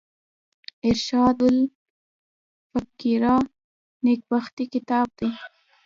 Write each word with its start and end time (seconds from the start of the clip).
ارشاد 0.89 1.37
الفقراء 1.49 3.41
نېکبختي 4.05 4.63
کتاب 4.73 5.07
دﺉ. 5.19 5.31